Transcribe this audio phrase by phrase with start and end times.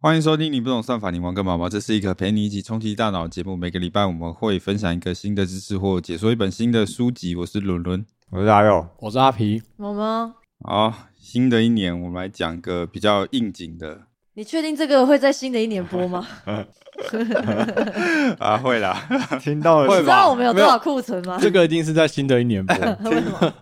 [0.00, 1.68] 欢迎收听你不懂算法，你玩个毛毛？
[1.68, 3.56] 这是一个陪你一起冲击大脑的节目。
[3.56, 7.34] 每个礼拜我们会分享一个新的知识或解说一本新的书籍。
[7.34, 8.06] 我是伦伦。
[8.30, 10.32] 我是阿佑，我是阿皮，毛毛，
[10.62, 14.02] 好，新的一年我们来讲个比较应景的
[14.34, 16.24] 你确定这个会在新的一年播吗？
[18.38, 19.04] 啊，会啦。
[19.42, 21.38] 听到了会你知道我们有多少库存吗？
[21.42, 22.76] 这个一定是在新的一年播。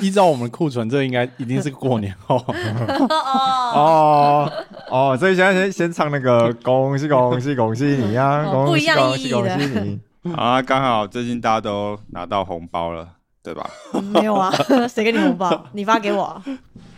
[0.02, 2.36] 依照我们库存，这应该一定是过年后。
[3.72, 4.52] 哦，哦
[4.90, 9.66] 哦，所以现在先先唱那个恭喜恭喜恭喜你呀，哦恭喜恭喜恭喜
[10.22, 13.08] 你，啊，刚好最近大家都拿到红包了，
[13.42, 13.68] 对吧？
[14.12, 14.50] 没有啊，
[14.88, 15.66] 谁给你红包？
[15.72, 16.42] 你发给我啊？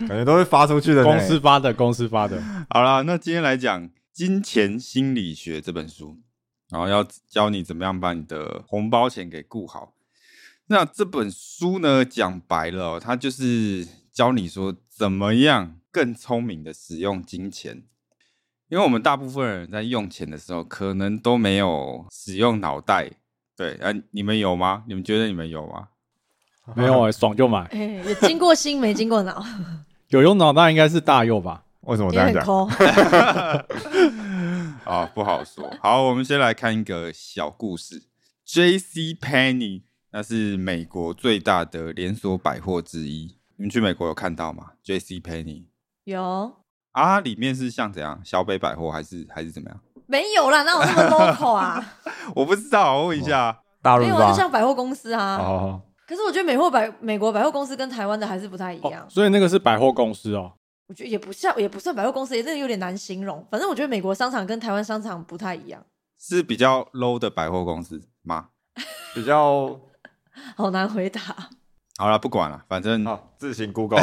[0.00, 2.42] 感觉都是发出去的公司发的，公司发的。
[2.70, 6.16] 好啦，那今天来讲《金钱心理学》这本书，
[6.70, 9.92] 然后要教你怎么样把你的红包钱给顾好。
[10.66, 17.82] 那这本书呢，讲白了哦、它就是教你说怎么样更聪明的使用金钱。
[18.68, 23.10] 因为我们大部分人在用钱的时候，可能都没有使用脑袋。
[23.54, 24.84] 对，啊，你们有吗？
[24.88, 25.88] 你们觉得你们有吗？
[26.74, 27.64] 没有哎、爽就买。
[27.66, 29.44] 哎，有经过心没经过脑，
[30.08, 31.64] 有用脑袋应该是大佑吧？
[31.82, 32.66] 为什么这也样讲？
[34.84, 35.70] 啊， 不好说。
[35.82, 38.04] 好，我们先来看一个小故事。
[38.46, 39.14] J.C.
[39.14, 39.82] Penney
[40.14, 43.34] 那是美国最大的连锁百货之一。
[43.56, 45.18] 你们去美国有看到吗？J.C.
[45.20, 45.64] Penney
[46.04, 46.52] 有
[46.92, 48.20] 啊，里面是像怎样？
[48.22, 49.80] 小北百货还是还是怎么样？
[50.06, 50.62] 没有啦？
[50.64, 51.94] 那我那么 local 啊？
[52.36, 53.28] 我不知道，我问一下。
[53.30, 54.36] 没有啊，大陆吧就？
[54.36, 55.36] 像百货公司啊。
[55.38, 59.06] 哦，可是我觉得美货百美国百货公司跟台湾的还是不太一样哦，。
[59.08, 60.52] 所以那个是百货公司哦。
[60.88, 63.46] 我觉得也不像，也不算百货公司，也真的有点难形容。
[63.50, 65.82] 反正我觉得美国商场跟台湾商场不太一样，
[66.18, 68.48] 是比较 low 的百货公司吗？
[69.14, 69.78] 比较
[70.56, 71.20] 好难回答。
[71.98, 74.00] 好了，不管了，反正好，自行 Google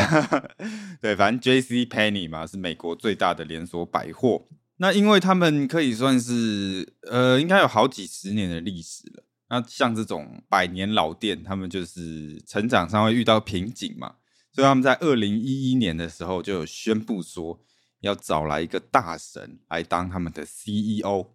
[1.02, 1.86] 对，反正 J.C.
[1.86, 4.48] Penney 嘛，是美国最大的连锁百货。
[4.78, 9.24] 那因为他们可以算是呃，应该有好几十年的历史了。
[9.50, 14.16] 那像这种百年老店，他们就是成长上会遇到瓶颈嘛，
[14.54, 17.60] 所以他们在二零一一年的时候就有宣布说
[18.02, 21.32] 要找来一个大神来当他们的 CEO。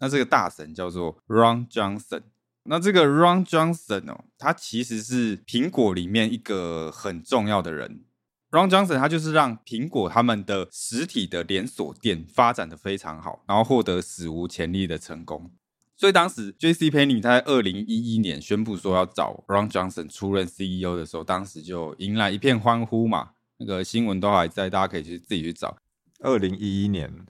[0.00, 2.22] 那这个大神叫做 Ron Johnson。
[2.64, 8.04] 那这个 Ron Johnson 哦，他其实是苹果里面一个很重要的人。
[8.50, 15.50] Ron Johnson 他就是让苹果他们的实体的连锁店发展的非常好，然后获得史无前例的成功。
[15.96, 16.90] 所以当时 J.C.
[16.90, 23.30] Penney 他在二零一一年宣布说要找 Ron Johnson 出任 CEO 的时候，当时就迎来一片欢呼嘛。
[23.58, 25.78] 那个新闻都还在，大家可以去自己去找。
[26.18, 27.24] 二零一一年，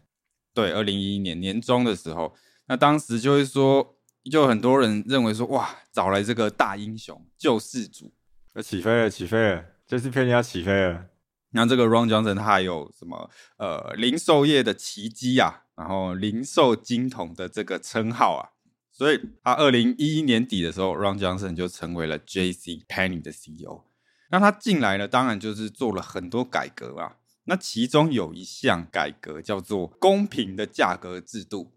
[0.54, 2.34] 对，二零一一年年中的时候，
[2.66, 3.94] 那当时就会说，
[4.30, 8.12] 就很多人认为说，哇，找来这个大英雄救世主。
[8.54, 11.06] 要起飞了，起飞了，这次骗你要起飞了。
[11.50, 18.56] 那这个 Ron Johnson 他还有什么呃零售业的奇迹啊，然后零售金童的这个称号啊，
[18.90, 22.84] 所以他二零一一年底的时候，Ron Johnson 就成为了 J.C.
[22.88, 23.84] Penney 的 CEO。
[24.30, 27.16] 那他进来呢，当然就是做了很多改革啦。
[27.44, 31.72] 那其中有一项改革叫做公平的价格制度。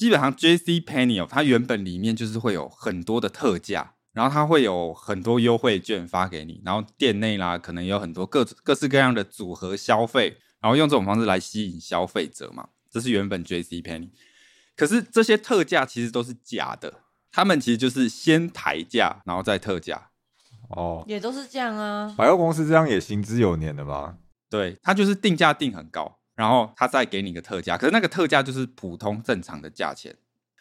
[0.00, 0.80] 基本上 J.C.
[0.80, 12.70] Penney 哦，它原本里面就是会有很多的特价，然后它会有很多优惠券发给你，然后店内啦可能有很多各各式各样的组合消费，然后用这种方式来吸引消费者嘛。
[12.90, 13.82] 这是原本 J.C.
[13.82, 14.08] Penney。
[14.74, 20.12] 可是这些特价其实都是假的，他们其实就是先抬价，然后再特价。
[20.70, 22.14] 哦，也都是这样啊。
[22.16, 24.16] 百货公司这样也行之有年了吧？
[24.48, 30.16] 对，它就是定价定很高，然后他再给你个特价，可是那个特价就是普通正常的价钱。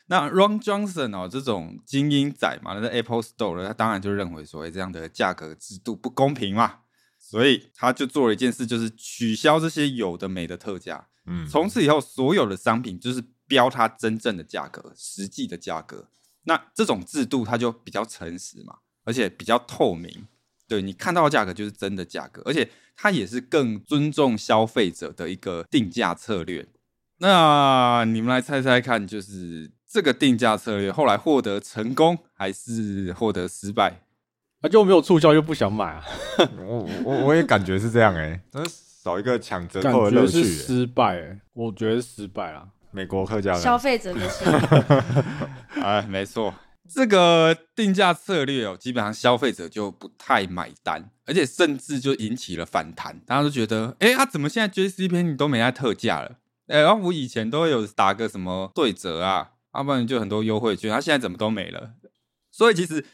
[0.08, 6.80] 那 Ron Johnson 哦，这种精英仔嘛，那在 Apple Store 的，他当然就认为说，哎，这样的价格制度不公平嘛，
[7.18, 11.08] 所以他就做了一件事，就是取消这些有的没的特价。
[11.26, 16.10] 嗯，从此以后，所有的商品就是标它真正的价格，实际的价格。
[16.44, 20.28] 那这种制度它就比较诚实嘛，而且比较透明。
[20.70, 26.66] 对你看到的价格就是真的价格，而且它也是更尊重消费者的一个定价策略。
[27.18, 34.02] 那你们来猜猜看，就是这个定价策略后来获得成功还是获得失败？
[34.62, 36.06] 啊就没有促销就不想买啊，
[36.66, 40.54] 我我我也感觉是这样哎，真是少一个抢折扣的乐觉是趣欸。
[40.54, 41.40] 失败、欸。
[41.54, 42.68] 我觉得失败啦。
[42.92, 44.48] 美国客家人，消费者的心，
[45.82, 46.54] 哎，没错，
[46.92, 53.20] 这个定价策略哦，基本上消费者就不太买单，而且甚至就引起了反弹。
[53.28, 56.38] 大家都觉得，哎，他、怎么现在 JCP 你都没在特价了？
[56.68, 61.92] 哎，然后我以前都有打个什么对折啊，要、不然就很多优惠券，他现在怎么都没了？
[62.52, 63.06] 所以其实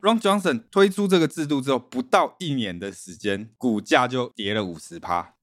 [0.00, 5.34] Ron Johnson 推出这个制度之后，不到一年的时间，股价就跌了五十趴。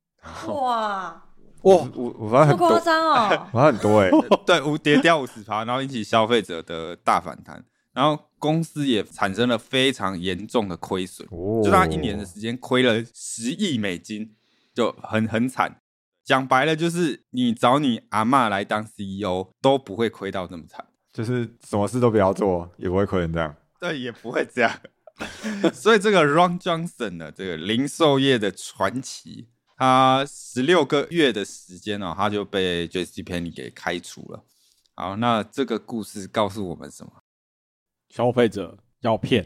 [0.47, 1.23] 哇，
[1.63, 3.47] 哇，五五十这么夸很多，张哦！
[3.53, 4.09] 五十很多哎，
[4.45, 7.63] 对，五跌掉五十趴，然后引起消费者的大反弹，
[7.95, 14.35] 然后公司也产生了非常严重的亏损，哦就他一年的时间亏了十亿美金，
[14.73, 15.81] 就很很惨。
[16.23, 23.55] 讲白了就是，你找你阿嬷来当 CEO 都不会亏到这么惨，就是什么事都不要做，也不会亏成这样。
[23.79, 24.79] 对，也不会这样。
[25.71, 33.23] 所以这个 Ron Johnson 的，这个零售业的传奇，他十六个月的时间哦，他就被 J.C.
[33.23, 34.43] Penney 给开除了。
[34.95, 37.11] 好，那这个故事告诉我们什么？
[38.15, 39.45] 消费者要骗，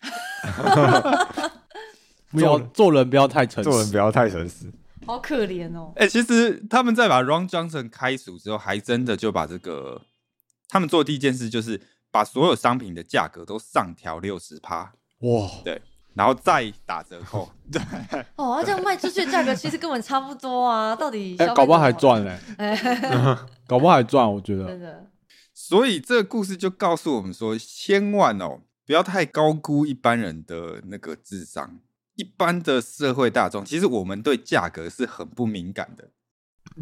[2.30, 4.70] 不要做人不要太诚实，做人不要太诚实。
[5.06, 5.90] 好可怜哦。
[5.96, 10.02] 哎、其实他们在把 Ron Johnson 开除之后，还真的就把这个
[10.68, 11.80] 他们做的第一件事就是
[12.10, 15.80] 把所有商品的价格都上调六十趴，哇，对，
[16.12, 17.80] 然后再打折扣，对，
[18.36, 22.76] 哦，那这样卖出去的价格其实根本差不多啊，到底哎、搞不好还赚嘞、哎，
[23.66, 24.66] 搞不好还赚，我觉得。
[24.66, 25.06] 真的
[25.70, 31.78] 所以这个故事就告诉我们说，千万哦，不要太高估一般人的那个智商。
[32.16, 36.10] 一般的社会大众，其实我们对价格是很不敏感的。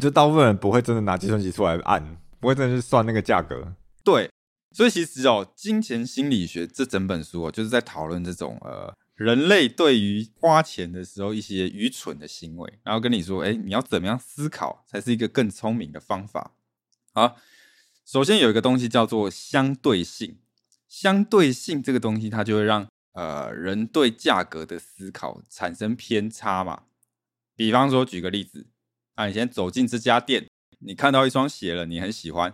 [0.01, 3.75] 就大部分人不会真的拿计算机出来按，不会真的去算那个价格。
[4.03, 4.27] 对，
[4.71, 16.55] 所以其实哦，《金钱心理学》这整本书哦，就是在讨论这种呃人类对于花钱的时候一些愚蠢的行为，然后跟你说，哎，你要怎么样思考才是一个更聪明的方法。
[17.13, 17.37] 好，
[18.11, 20.39] 首先有一个东西叫做相对性，
[20.87, 26.85] 相对性这个东西它就会让呃人对价格的思考产生偏差嘛。
[27.55, 28.65] 比方说，举个例子，
[29.13, 30.47] 啊，你先走进这家店，
[30.79, 32.51] 你看到一双鞋了，你很喜欢。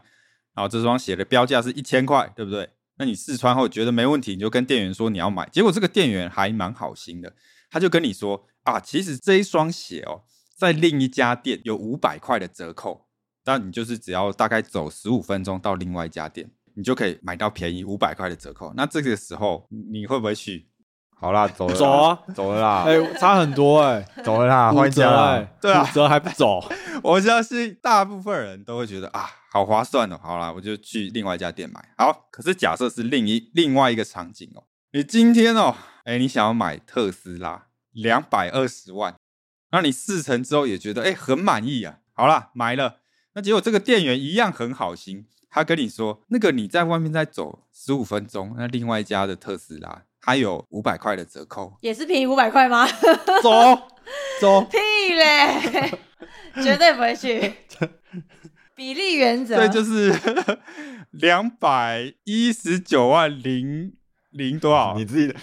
[0.53, 2.71] 然后这双鞋的标价是一千块，对不对？
[2.97, 5.47] 那你试穿后觉得没问题，你就跟店员说你要买。
[5.53, 7.33] 结果这个店员还蛮好心的，
[7.69, 13.04] 他就跟你说啊，其实这一双鞋哦，在另一家店有五百块的折扣，
[13.45, 18.73] 但你就是只要大概走十五分钟到另外一家店，你就可以买到便宜五百块的折扣。
[18.75, 20.67] 那这个时候你会不会去？
[21.17, 25.47] 好啦，走走啊，走了啦，哎、差很多哎、走了啦，五换家折哎、啦。
[25.61, 26.61] 对啊五折还不走，
[27.01, 31.93] 我相信大部分人都会觉得啊，好划算哦，好啦，我就去另外一家店买。
[31.97, 39.15] 好，可是假设是另一另外一个场景哦，你今天哦，哎，你想要买特斯拉两百二十万，
[39.71, 42.97] 那你试乘之后也觉得哎很满意啊，好啦，买了。
[43.35, 52.87] 那结果这个店员一样很好心，他跟你说，那个你在外面再走十五分钟，那另外一家的特斯拉它有五百块的折扣，也是便宜五百块吗？
[53.43, 53.77] 走
[54.39, 54.77] 走， 屁
[55.13, 55.91] 嘞，
[56.63, 57.53] 绝对不会去。
[58.73, 60.13] 比例原则，对，就是
[61.11, 63.93] 两百一十九万零
[64.31, 64.95] 零多少？
[64.97, 65.33] 你自己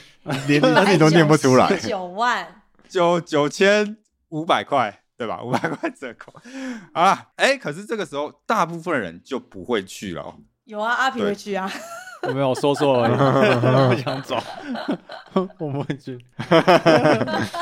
[0.46, 3.96] 连你自己都念不出来，九万，九九千
[4.30, 5.40] 五百块，对吧？
[5.40, 6.34] 五百块折扣
[6.94, 7.28] 啊！
[7.36, 10.34] 哎，可是这个时候大部分人就不会去了哦。
[10.64, 11.70] 有啊，阿皮对会去啊。
[12.26, 14.36] 我没有说错而已， 我不想走，
[15.34, 16.18] 我不会去。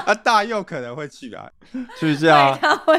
[0.06, 1.50] 啊，大佑可能会去啊，
[1.98, 2.98] 去一对，下他会。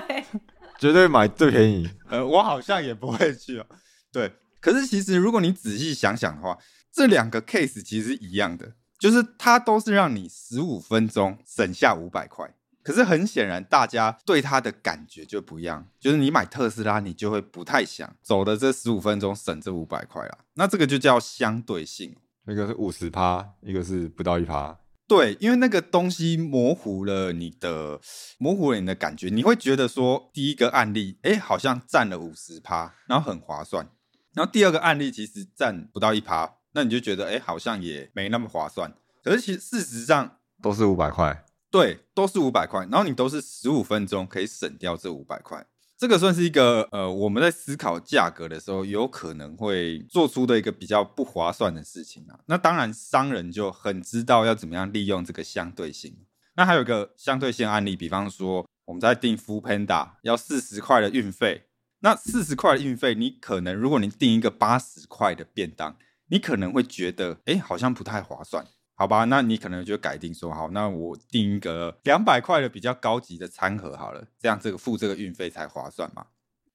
[0.77, 1.89] 绝对买最便宜。
[2.07, 3.65] 呃，我好像也不会去哦。
[4.11, 4.31] 对，
[4.61, 6.55] 可是其实如果你仔细想想的话，
[6.93, 12.53] 这两个 case 其实是一样的，就是它都是让你十五分钟省下五百块。
[12.83, 15.87] 可是很显然，大家对它的感觉就不一样。
[15.99, 20.37] 就是你买特斯拉，你就会不太想走的这十五分钟省这五百块啦。
[20.55, 22.15] 那这个就叫相对性。
[22.47, 24.79] 一个是五十趴，一个是不到一趴。
[25.07, 27.99] 对，因为那个东西模糊了你的，
[28.37, 33.89] 模糊了你的感觉，你会觉得说，第一个案例，哎，好像占了五十趴，然后很划算。
[34.33, 38.93] 然后第二个案例其实占不到一趴，那你就觉得，哎，好像也没那么划算。
[39.21, 45.65] 可是其实事实上，都是五百块，对，都是五百块，然后你都是十五分钟可以省掉这五百块，
[45.97, 52.37] 这个算是一个呃，我们在思考价格的时候，有可能会做出的一个比较不划算的事情啊。
[52.47, 56.25] 那当然，商人就很知道要怎么样利用这个相对性。
[56.55, 61.67] 那还有一个相对性案例，比方说我们在订 f o o Panda 要四十块的运费，
[61.99, 65.95] 那四十块的运费，你可能如果你订一个八十块的便当，
[66.27, 68.65] 你可能会觉得，哎，好像不太划算。
[69.01, 76.27] 好吧，那你可能就改定说，好，那我订一个两百块的比较高级的餐盒好了，这样这个付这个运费才划算嘛。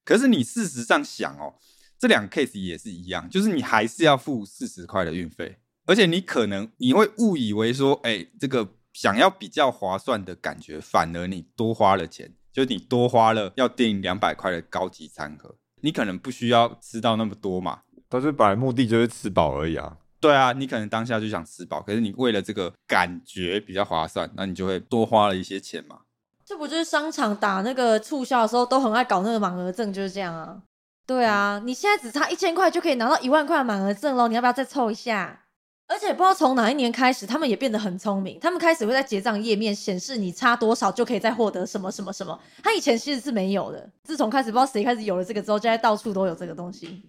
[0.03, 1.55] 可是你事实上想哦，
[1.97, 5.55] 这两个 case 也是一样，就是你还是要付四十块的运费，
[5.85, 19.99] 而且你可能你会误以为说，哎，这个想要比较划算的感觉，反而你多花了钱，就是你多花了要订两百块的高级餐盒，你可能不需要吃到那么多嘛，但是本来目的就是吃饱而已啊。
[20.19, 25.99] 对啊，你可能当下就想吃饱，可是你为了这个感觉比较划算，那你就会多花了一些钱嘛。
[26.43, 30.61] 这不就是商场打那个促销的时候都很爱搞那个满额赠，就是这样啊。
[31.05, 35.43] 对啊，你现在只差一千块就可以拿到一万块的满额赠喽，你要不要再凑一下？
[35.87, 42.37] 而且不知道从哪一年开始，他们也变得很聪明，他们开始会在结账页面显示你差多少就可以再获得什么什么什么。
[42.61, 47.03] 他以前其实是没有的，自从开始不知道谁开始有了这个之后，现在到处都有这个东西。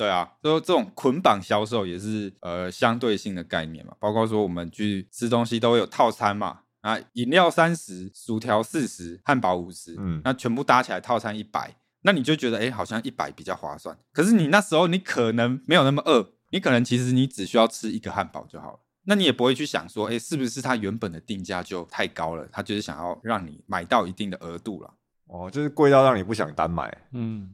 [0.00, 13.94] 对啊，就这种捆绑销售也是呃相对性的概念嘛，包括说我们去吃东西都会有套餐嘛，啊，饮料三十，薯条四十，汉堡五十，嗯那全部搭起来套餐一百，那你就觉得哎、诶好像一百比较划算。
[14.10, 18.78] 可是你那时候你可能没有那么饿，你可能其实你只需要吃一个汉堡就好了。
[19.04, 22.48] 那你也不会去想说，哎、是不是它原本的定价就太高了？
[22.50, 24.94] 它就是想要让你买到一定的额度了。
[25.26, 26.96] 哦，就是贵到让你不想单买。
[27.12, 27.50] 嗯，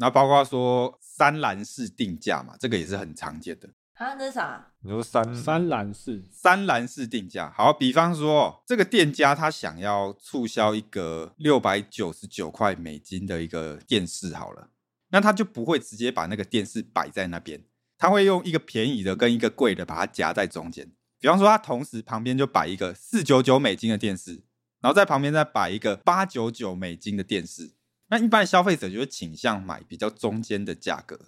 [0.00, 3.68] 然后包括说三栏式定价嘛，这个也是很常见的。
[3.96, 4.66] 啊，那是啥？
[4.80, 14.70] 你说三三栏式，三栏式定价，好，比方说这个店家他想要促销一个六百九十九块美金的一个电视，好了，
[15.10, 17.62] 那他就不会直接把那个电视摆在那边，
[17.98, 20.90] 他会用一个便宜的跟一个贵的把它夹在中间。
[21.18, 24.42] 比方说，他同时旁边就摆一个四九九美金的电视，
[24.80, 27.72] 然后在旁边再摆一个八九九美金的电视。
[28.10, 31.18] 那一般消费者就会倾向买比较中间的价格，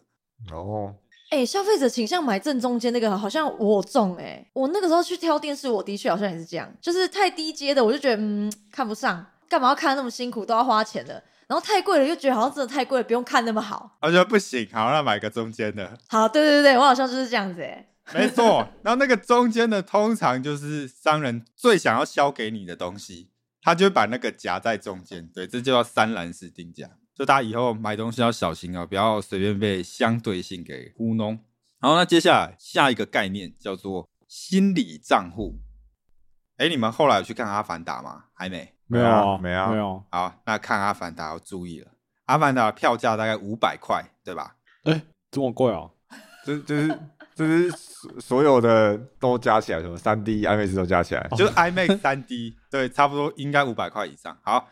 [0.53, 0.97] 哦，
[1.31, 11.23] 哎、消费者倾向买正中间那个，好像我中哎、我那个时候去挑电视，我的确好像也是这样，就是太低阶的，我就觉得嗯看不上，干嘛要看那么辛苦，都要花钱的。
[11.49, 13.99] 然后太贵了，又觉得好像真的太贵了，不用看那么好。
[14.01, 15.99] 我觉得不行，好，那买个中间的。
[16.09, 23.29] 好，对对对，我好像就是这样子哎、没错，然后那个中间的通常就是商人最想要销给你的东西，
[23.63, 26.87] 他就会把那个夹在中间，对，这就叫三栏式定价。
[27.15, 31.39] 所以大家以后买东西要小心啊，不要随便被相对性给糊弄。
[31.81, 35.61] 好，那接下来下一个概念叫做心理账户。
[36.57, 38.25] 哎，你们后来有去看《阿凡达》吗？
[38.35, 38.75] 还没。
[38.87, 41.87] 没有啊，没啊没有，好，那看《阿凡达》要注意了，
[42.27, 44.57] 《阿凡达》的票价大概五百块，对吧？
[44.85, 45.91] 哎，这么贵哦？
[46.45, 47.01] 这这是
[47.35, 54.37] 这是所所有的都加起来，什么三 D、IMAX 都加起来，就是 IMAX 三 D， 对，差不多应该五百块以上。
[54.43, 54.69] 好，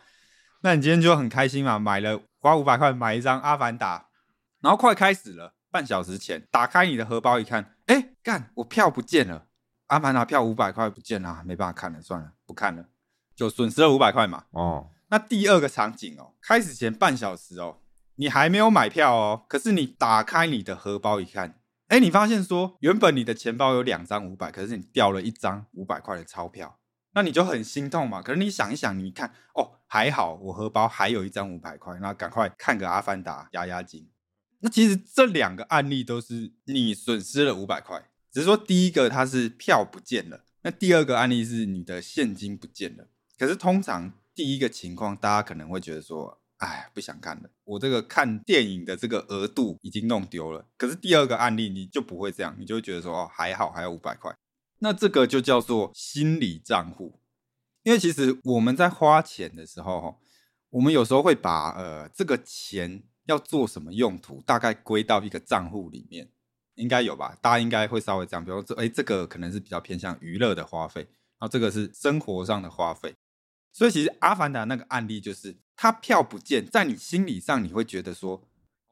[0.61, 3.99] 那你今天就很开心嘛，买了花五百块买一张《阿凡达》，
[4.61, 9.39] 然后快开始了，半小时前打开你的荷包一看，哎，干，我票不见了，
[9.87, 12.85] 《阿凡达》票五百块不见了，啊没办法看了，算了，不看了，
[13.35, 14.43] 就损失了五百块嘛。
[14.51, 17.79] 哦，那第二个场景哦，开始前半小时哦，
[18.15, 21.55] 你还没有买票哦，可是你打开你的荷包一看，
[21.91, 26.79] 哎，你发现说原本你的钱包有两张五百，可是你掉了一张五百块的钞票，
[27.15, 28.21] 那你就很心痛嘛。
[28.21, 34.07] 可是你想一想，你看哦，还好我荷包还有一张五百块，那赶快看个《阿凡达》压压惊。
[34.61, 43.09] 那其实这两个案例都是你损失了五百块，只是说第一个它是票不见了，那第二个案例是你的现金不见了。
[43.37, 50.65] 可是通常第一个情况，大家可能会觉得说，哎，不想看了，我这个看电影的这个额度已经弄丢了。
[50.77, 54.35] 可是第二个案例你就不会这样，你就会觉得说，哦，还好，还有五百块。
[54.79, 57.19] 那这个就叫做心理账户，
[57.83, 60.19] 因为其实我们在花钱的时候，
[60.71, 66.27] 我们有时候会把呃这个钱要做什么用途，大概归到一个账户里面，
[66.75, 67.37] 应该有吧？
[67.41, 71.03] 大家应该会稍微这样，比如说，哎，这个可能是比较偏向娱乐的花费，
[71.39, 73.15] 然后这个是生活上的花费。
[73.71, 78.39] 所以其实《阿凡达》那个案例就是，他票不见，在你心理上你会觉得说，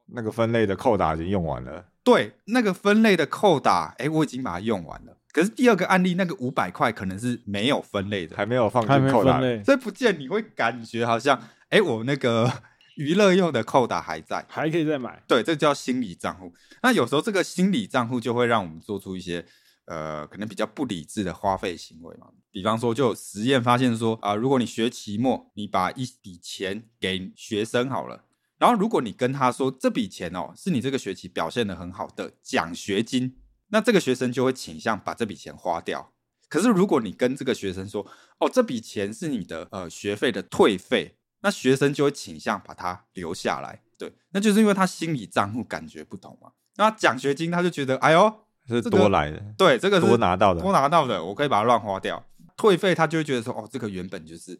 [0.08, 5.15] 那个分类的扣打已经用完了，对，那个分类的扣打，哎，我已经把它用完了。
[5.31, 12.51] 可是第二个案例那个五百块可能是没有分类的，还没有放进扣打所以不见你会感觉好像，哎，我那个
[12.98, 14.43] 娱乐用的扣打还在。
[14.50, 15.22] 还可以再买。
[15.27, 16.51] 对，这叫心理账户。
[16.81, 19.46] 那有时候这个心理账户就会让我们做出一些
[19.89, 22.27] 呃可能比较不理智的花费行为嘛。
[22.50, 28.25] 比方说，就实验发现说啊、如果你学期末，你把一笔钱给学生好了，
[28.58, 33.36] 然后如果你跟他说这笔钱哦是你这个学期表现的很好的奖学金，
[33.67, 36.13] 那这个学生就会倾向把这笔钱花掉。
[36.48, 38.05] 可是如果你跟这个学生说
[38.39, 43.84] 哦这笔钱是你的呃学费的退费，那学生就会倾向把它留下来。
[43.98, 46.51] 对，那就是因为他心理账户感觉不同嘛。
[46.77, 48.46] 那奖学金他就觉得哎呦，
[48.76, 52.24] 是多来的，对，这个是多拿到的多拿到的，我可以把它乱花掉。
[52.58, 54.60] 退费他就会觉得说，哦，这个原本就是，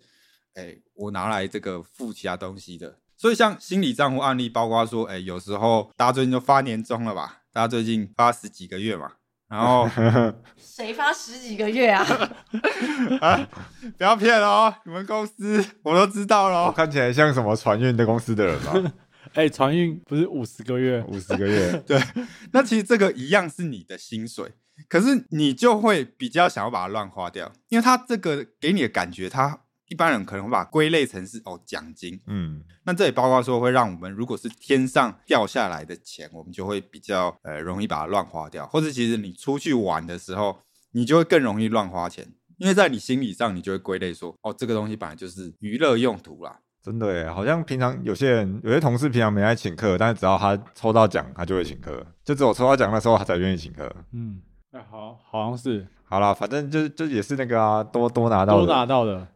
[0.54, 2.98] 哎，我拿来这个付其他东西的。
[3.18, 7.42] 所以像心理账户案例，包括说，哎，有时候大家最近就发年终了吧？
[7.52, 9.12] 大家最近发十几个月嘛，
[9.50, 9.90] 然后
[10.56, 12.06] 谁发十几个月啊？
[13.20, 13.50] 啊，
[13.98, 16.72] 不要骗哦，你们公司我都知道我喽。
[16.72, 18.94] 看起来像什么船运的公司的人吗？
[19.34, 21.04] 哎，船运不是五十个月？
[21.08, 22.00] 五十个月，对
[22.52, 24.52] 那其实这个一样是你的薪水，
[24.88, 40.60] 可是你就会比较想要把它乱花掉，因为它这个给你的感觉，它一般人可能会把它归类成是哦奖金，嗯，那这也包括说会让我们如果是天上掉下来的钱，我们就会比较呃容易把它乱花掉，或者其实你出去玩的时候，
[40.92, 46.60] 你就会更容易乱花钱，因为在你心理上你就会归类说哦这个东西本来就是娱乐用途啦。
[46.82, 53.94] 真的耶，好像平常有些人有些同事平常没来请客，但是只要他抽到奖，他就会请客，就只有抽到奖的时候他才愿意请客。
[54.14, 55.88] 嗯，哎，好，好像是。
[56.06, 59.28] 好啦，反正就就也是那个啊，多多拿到都的拿到的，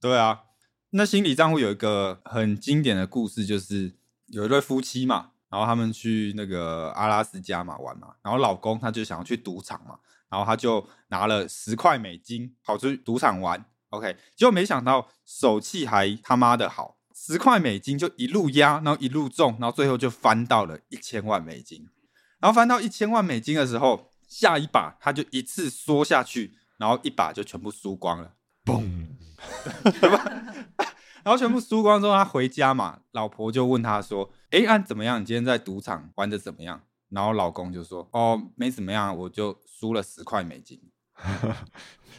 [0.00, 0.42] 对啊，
[0.90, 3.92] 那心理账户有一个很经典的故事，就是
[4.26, 9.96] 有一对夫妻嘛，然后他们去那个阿拉斯加嘛玩嘛，然后老公他就想要去赌场嘛，
[10.28, 21.88] 然后他就拿了十块美金跑出去赌场玩，OK，结果没想到手气还他妈的好，十块美金就一路压，然后一路中，然后最后就翻到了一千万美金，
[22.40, 28.34] 然后翻到一千万美金的时候，下一把他就一次缩下去，然后一把就全部输光了。
[28.64, 29.06] 嘣，
[31.22, 35.20] 然后全部输光之后，他回家嘛，老婆就问他说：“哎，按怎么样？
[35.20, 40.80] 你今天在赌场玩的怎么样？”然后老公就说：“哦，没怎么样，我就输了十块美金。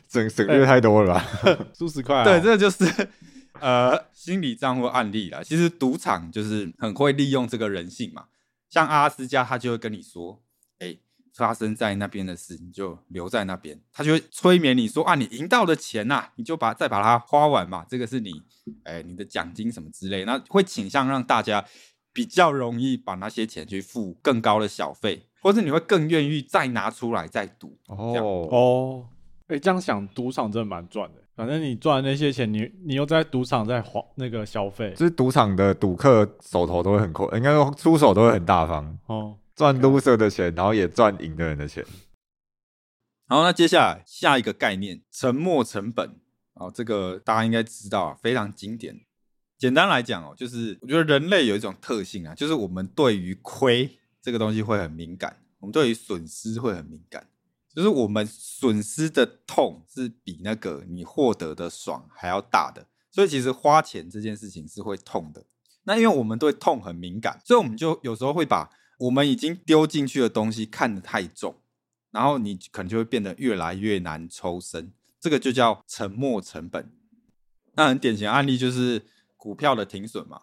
[0.10, 1.26] 省省略太多了吧？
[1.74, 2.86] 数十块啊，对，这个就是
[3.60, 5.42] 呃心理账户案例啦。
[5.44, 8.26] 其实赌场就是很会利用这个人性嘛，
[8.70, 10.42] 像阿拉斯加，他就会跟你说
[10.80, 10.98] ：“哎，
[11.34, 18.42] 发生在那边的事，你就留在那边。”他就会催眠你说：“啊，你赢到的钱呐、你就把再把它花完嘛，这个是你
[18.84, 21.64] 哎你的奖金什么之类。”那会倾向让大家
[22.12, 27.78] 比较容易把那些钱去付更高的小费，或者你会更愿意再拿出来再赌。
[27.88, 29.06] 哦哦，
[29.48, 31.22] 哎，这样想，赌场真的蛮赚的。
[31.36, 41.84] 反正你赚的那些钱，你你又在赌场在花那个消费就是赌场的赌客手头都会很阔，应该说出手都会很大方，哦，赚 loser 的钱，然后也赚赢的人的钱。
[43.28, 46.18] 好那接下来下一个概念，沉没成本
[46.56, 49.00] 哦，这个大家应该知道啊，非常经典。
[49.58, 53.90] 简单来讲哦，就是我觉得人类有一种特性啊，就是我们对于亏
[54.22, 57.28] 这个东西会很敏感，我们对于损失会很敏感，
[57.74, 65.46] 就是我们损失的痛是比那个你获得的爽还要大的，所以其实花钱这件事情是会痛的。
[65.84, 71.56] 那因为我们对痛很敏感，所以我们就有时候会把我们已经丢进去的东西看得太重。
[72.12, 76.92] 然后你可能就会变得越来越难抽身，这个就叫沉没成本。
[77.76, 79.02] 那很典型案例就是
[79.38, 80.42] 股票的停损嘛，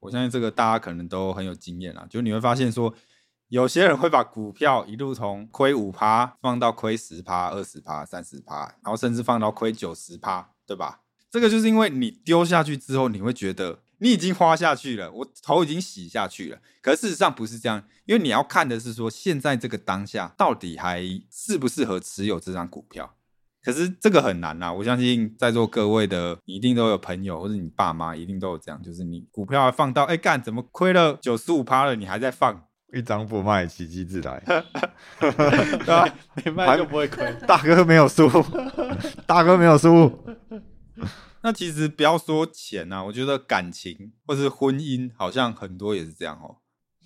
[0.00, 2.04] 我相信这个大家可能都很有经验啦。
[2.10, 2.92] 就你会发现说，
[3.54, 11.02] 有些人会把股票一路从亏五趴放到亏十趴、二十趴、三十趴，然后甚至放到亏九十趴，对吧？
[11.30, 16.58] 这个就是因为你丢下去之后，你会觉得你已经花下去了，我头已经洗下去了。
[16.82, 23.14] 可事实上不是这样，因为你要看的是说现在这个当下到底还适不适合持有这张股票。
[23.62, 24.72] 可是这个很难啊！
[24.72, 34.40] 我相信在座各位的，你一定都有朋友或者你爸妈一定都有这样，就是你股票放到哎干怎么亏了九十五趴了，你还在放，一张不卖，奇迹自来。
[35.18, 36.08] 对吧？
[36.44, 37.34] 没卖就不会亏。
[37.46, 38.28] 大哥没有输，
[39.26, 40.10] 大哥没有输。
[41.42, 46.56] 那其实不要说钱啊，我觉得感情或是婚姻好像很多也是这样哦。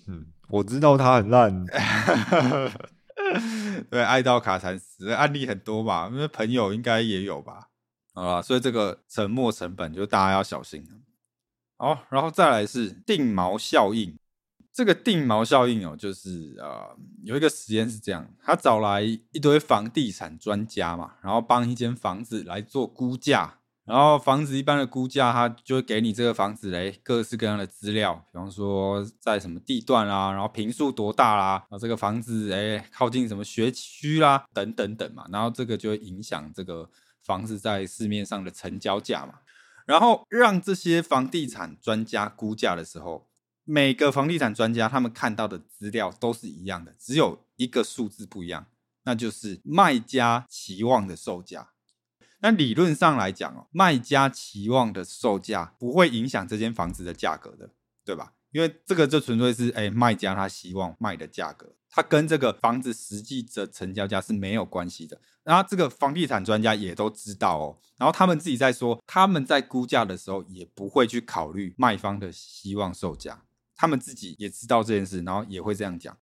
[0.07, 1.65] 嗯，我知道他很烂。
[3.89, 6.09] 对，爱到卡惨死案例很多吧？
[6.11, 7.67] 因为朋友应该也有吧？
[8.13, 10.83] 好啦，所以这个沉没成本就大家要小心。
[11.77, 14.17] 好，然后再来是定锚效应。
[14.79, 23.55] 这个定锚效应哦，就是呃，有一个实验是这样，他找来一堆房地产专家嘛，然后帮一间房子来做估价。
[23.83, 36.89] 然后房子一般的估价，他就会给你这个房子嘞各式各样的资料，比方说在什么地段啦，然后平数多大啦，然后这个房子哎靠近什么学区啦，等等等嘛，然后这个就会影响这个
[37.21, 39.39] 房子在市面上的成交价嘛。
[39.85, 43.27] 然后让这些房地产专家估价的时候，
[43.71, 48.65] 每个房地产专家他们看到的资料都是一样的，只有一个数字不一样，
[49.03, 51.69] 那就是卖家期望的售价。
[52.39, 57.69] 那理论上来讲哦，卖家期望的售价不会影响这间房子的价格的，
[58.03, 58.33] 对吧？
[58.49, 65.21] 因为这个就纯粹是哎，卖家他希望卖的价格，它跟这个房子实际的成交价是没有关系的。
[65.43, 73.43] 然后这个房地产专家也都知道哦，然后他们自己在说，他们在估价的时候也不会去考虑卖方的希望售价，
[73.79, 76.17] 他们自己也知道这件事，然后也会这样讲。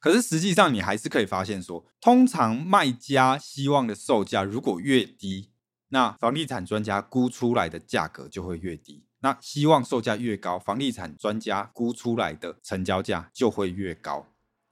[0.00, 5.52] 可是实际上你还是可以发现说，通常卖家希望的售价如果越低，
[5.90, 14.26] 那房地产专家估出来的价格就会越低，那希望售价越高，房地产专家估出来的成交价就会越高，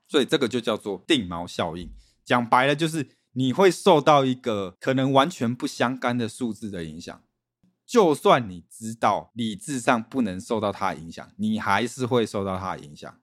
[0.08, 1.88] 所以这个就叫做定锚效应。
[2.24, 7.22] 讲白了就是你会受到一个可能完全不相干的数字的影响，
[7.86, 13.20] 就算你知道理智上不能受到它的影响，你还是会受到它的影响。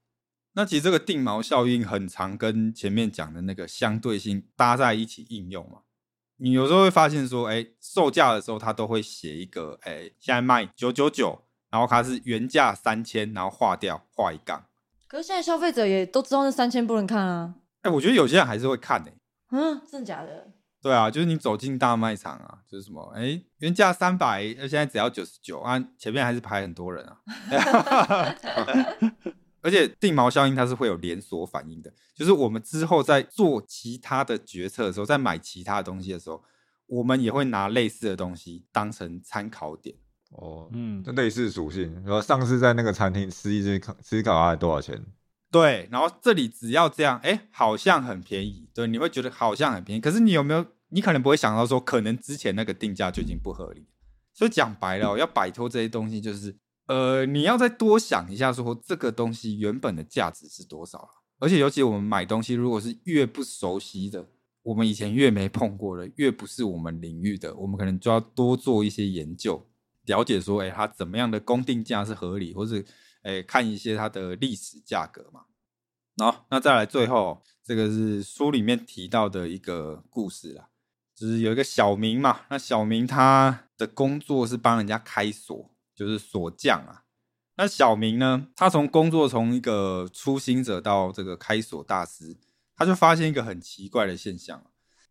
[0.53, 5.79] 那其实这个定锚效应很常跟前面讲的那个相对性搭在一起应用嘛。
[6.37, 14.65] 你有时候会发现说，哎，售价的时候它都会写一个，哎，现在卖九九九，然后它是原价三千，然后划掉划一杠。
[15.07, 17.55] 可是现在消费者也都知道那三千不能看啊。
[17.83, 19.13] 哎，我觉得有些人还是会看诶、
[19.51, 20.51] 嗯，真的假的？
[20.81, 27.17] 对啊，就是你走进大卖场啊，就是什么，哎，原价三百，那现在只要九十九啊，前面还是排很多人啊。
[29.63, 36.43] 而且定毛效应它是会有连锁反应的，就是我们之后在做其他的决策的时候，在买其他的东西的时候，
[36.87, 39.95] 我们也会拿类似的东西当成参考点。
[40.31, 41.93] 哦，嗯，这类似属性。
[42.03, 44.99] 然后上次在那个餐厅吃一只烤吃烤鸭多少钱？
[45.51, 50.65] 对，然后这里只要这样，哎，好像很便宜，对，你会觉得好像很便宜，可是你有没有？
[50.93, 53.85] 你可能不会想到说，可能之前那个定价就已经不合理。
[54.33, 56.55] 所以讲白了，要摆脱这些东西，就是
[56.87, 61.07] 呃，你要再多想一下，说这个东西原本的价值是多少了。
[61.39, 64.25] 而且尤其我们买东西，如果是越不熟悉的，
[64.63, 69.65] 我们以前越没碰过的，越不是我们领域的，我们可能就要多做一些研究，
[70.05, 72.85] 了解说，哎，它怎么样的公定价是合理，或是
[73.23, 75.45] 哎看一些它的历史价格嘛。
[76.17, 80.67] 好，那再来最后，这个是书里面提到的一个故事啦，
[81.15, 87.05] 就是有一个小明嘛，那小明他的工作是帮人家开锁，就是锁匠啊。
[87.55, 92.37] 那小明呢，他从工作从一个初心者到这个开锁大师，
[92.75, 94.63] 他就发现一个很奇怪的现象，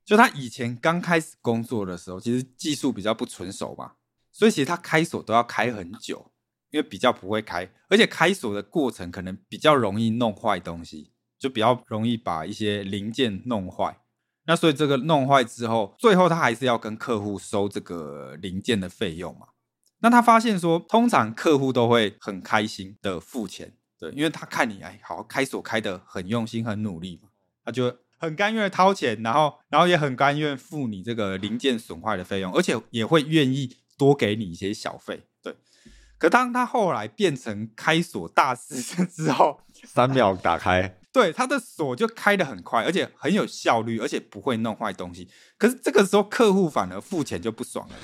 [0.05, 3.95] 就他以前刚开始工作的时候，其实技术比较不纯熟嘛，
[4.31, 6.30] 所以其实他开锁都要开很久。
[6.71, 14.01] 因为比较不会开，而且开锁的过程可能比较容易弄坏东西，就比较容易把一些零件弄坏。
[14.47, 19.49] 那所以这个弄坏之后，最后他还是要跟客户收这个零件的费用嘛。
[20.01, 27.29] 那他发现说，通常客户都会很开心的付钱，对，因为他看你哎，好开锁开的很用心、很努力嘛，
[27.65, 35.25] 他就很甘愿掏钱，然后然后也很甘愿付你这个零件损坏的费用，而且也会愿意多给你一些小费，
[36.21, 45.31] 可当他后来变成开锁大师 之后，三秒打开，对他的锁就开得很快，而且很有效率，而且不会弄坏东西。
[45.57, 47.95] 可是这个时候客户反而付钱就不爽了，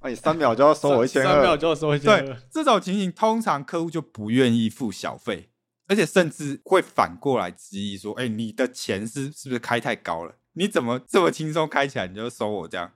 [0.00, 5.50] 哎，三秒就要收我一千三秒，就要收一千对，这种情形，通常客户就不愿意付小费，
[5.88, 10.36] 而且甚至会反过来质疑说：“哎，你的钱是是不是开太高了？
[10.54, 12.92] 你怎么这么轻松开起来你就收我这样？”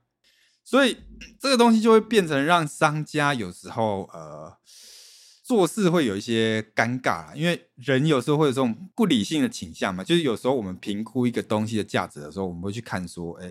[0.64, 0.96] 所以
[1.38, 4.57] 这个东西就会变成让商家有时候呃
[5.42, 13.51] 做事会有一些尴尬啦，因为人有时候会有这种不理性的倾向嘛，就是有时候我们评估一个东西的价值的时候，我们会去看说，哎，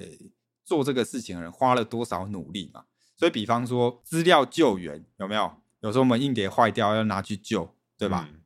[0.63, 2.85] 做这个事情的人花了多少努力嘛。
[3.17, 5.51] 所以，比方说资料救援有没有？
[5.81, 8.27] 有时候我们硬碟坏掉要拿去救，对吧？
[8.31, 8.37] 嗯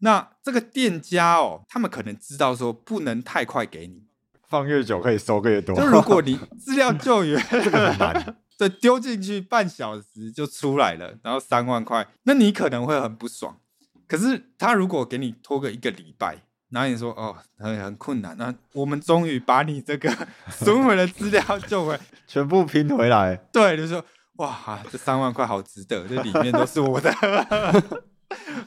[0.00, 4.04] 那这个店家哦，他们可能知道说不能太快给你，
[4.48, 5.76] 放越久可以收个越多。
[5.76, 13.58] 就如果你资料救援 这个很难， 对丢进去半小时就出来了，然后三万块，那你可能会很不爽。
[14.06, 16.38] 可是他如果给你拖个一个礼拜，
[16.70, 20.10] 然后你说哦很很困难，那我们终于把你这个
[20.50, 24.04] 损毁的资料救回，全部拼回来，对，就说
[24.36, 27.12] 哇这三万块好值得，这里面都是我的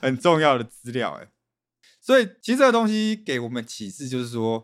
[0.01, 1.27] 很重要的资料哎。
[1.99, 4.63] 所以其实这个东西给我们启示就是说，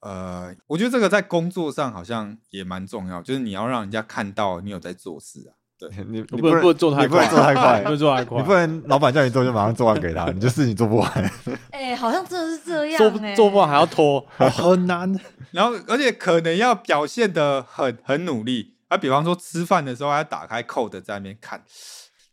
[0.00, 5.58] 呃，我觉得这个在工作上好像也蛮重要，就是你要让人家看到你有在做事啊。
[5.78, 11.32] 对， 你你不能不做太你不能快做太快 不，能做太快，你不能老板叫你做就马上做完给他，你就事情做不完。
[11.70, 15.12] 哎、好像真的是这样、做做不完还要拖，哦很难。
[15.52, 21.62] 然后而且可能要表现的很很努力啊，比方说吃饭的时候还要打开 code 在那边看，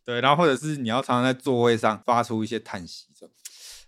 [0.04, 3.30] 对，然后或者是你要常常在座位上发出一些叹息，说，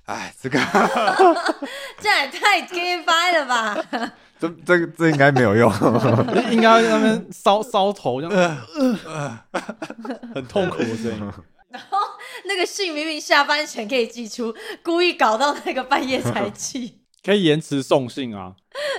[0.07, 0.57] 哎，这个
[2.01, 3.85] 这也太 gay 掰了吧？
[4.39, 5.71] 这这个这应该没有用。
[6.49, 8.57] 应该在那边搔搔头，这样，
[9.05, 9.39] 呃
[10.33, 11.31] 很痛苦的声音。
[11.69, 11.97] 然后
[12.45, 16.99] 那个信明明下班前可以寄出，故意搞到那个半夜才寄。
[17.21, 18.55] 可以延迟送信啊，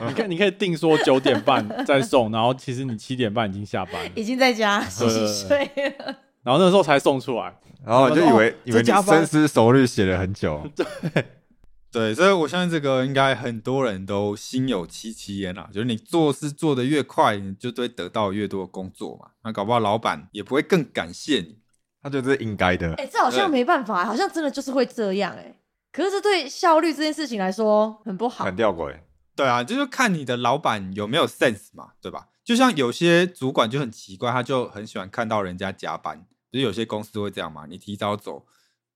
[0.06, 6.14] 你可以你可以定说九点半再送，然后其实你七点半已经下班了，已经在家洗洗睡了。
[6.48, 7.54] 然后那时候才送出来。
[7.84, 10.86] 然后就以为哦以为你这加班深思熟虑写了很久，对
[11.92, 15.68] 对，所以我相信这个应该很多人都心有戚戚焉啦。
[15.72, 19.30] 就是你做事做得越快，你就会得到越多的工作嘛。
[19.44, 21.58] 那搞不好老板也不会更感谢你。
[22.02, 22.94] 他觉得这是应该的。
[22.94, 25.54] 哎、这好像没办法，好像真的就是会这样哎、
[25.92, 28.56] 可是这对效率这件事情来说很不好很。
[28.56, 28.96] 吊诡，
[29.36, 32.28] 对啊，就是看你的老板有没有 sense 嘛，对吧？
[32.44, 38.46] 就像有些主管就很奇怪，他就很喜欢看到人家加班，就是有些公司会这样嘛，你提早走，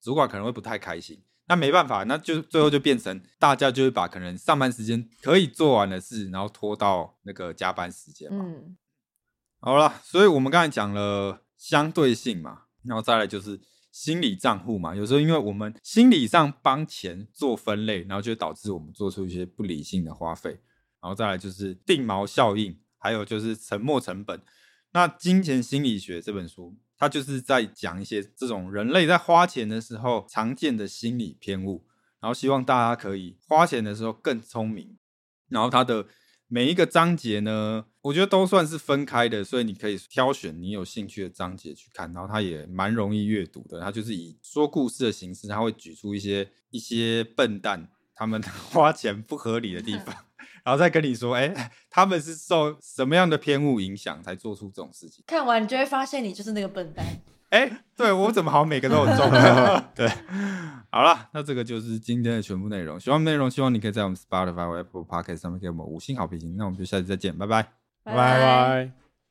[0.01, 1.23] 主管可能会不太开心。
[1.49, 8.45] 那没办法，那就最后就变成大家就会把可能上班时间可以做完的事，然后拖到那个加班时间嘛。
[8.47, 8.77] 嗯，
[9.61, 13.61] 好了，所以我们刚才讲了相对性嘛，然后再来就是
[13.91, 14.95] 心理账户嘛。
[14.95, 20.61] 有时候因为我们心理上帮钱做分类，然后就导致我们做出一些不理性的花费。
[21.03, 24.41] 然后再来就是定锚效应，还有就是沉没成本。
[24.93, 31.85] 那《金钱心理学》这本书，他就是在讲一些这种人类在花钱的时候常见的心理偏误，
[32.21, 34.97] 然后希望大家可以花钱的时候更聪明。
[35.49, 36.07] 然后它的
[36.47, 42.13] 每一个章节呢，我觉得都算是分开的，所以你可以挑选你有兴趣的章节去看。
[42.13, 50.15] 然后它也蛮容易阅读的，它就是以说故事的形式，它会举出一些一些笨蛋他们 花钱不合理的地方。
[50.65, 55.25] 然后再跟你说，哎，他们是受什么样的偏误影响才做出这种事情？
[55.27, 57.05] 看完你就会发现你就是那个笨蛋。
[57.51, 59.31] 哎，对我怎么好像每个都有中？
[59.95, 60.09] 对，
[60.91, 62.99] 好了，那这个就是今天的全部内容。
[62.99, 66.57] 喜欢内容，希望你可以在我们 Spotify、Apple Podcast 上面给我们五星好评。
[66.57, 67.63] 那我们就下次再见，拜拜。
[68.05, 69.02] 拜拜。